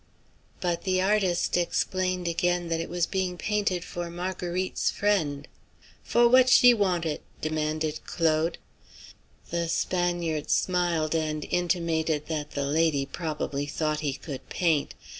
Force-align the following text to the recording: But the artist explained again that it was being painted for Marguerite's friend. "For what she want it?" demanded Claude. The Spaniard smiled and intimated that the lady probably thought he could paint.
But 0.61 0.81
the 0.83 0.99
artist 0.99 1.55
explained 1.57 2.27
again 2.27 2.69
that 2.69 2.79
it 2.79 2.89
was 2.89 3.05
being 3.05 3.37
painted 3.37 3.83
for 3.83 4.09
Marguerite's 4.09 4.89
friend. 4.89 5.47
"For 6.03 6.27
what 6.27 6.49
she 6.49 6.73
want 6.73 7.05
it?" 7.05 7.21
demanded 7.39 7.99
Claude. 8.07 8.57
The 9.51 9.69
Spaniard 9.69 10.49
smiled 10.49 11.13
and 11.13 11.45
intimated 11.51 12.25
that 12.29 12.53
the 12.53 12.65
lady 12.65 13.05
probably 13.05 13.67
thought 13.67 13.99
he 13.99 14.13
could 14.13 14.49
paint. 14.49 14.95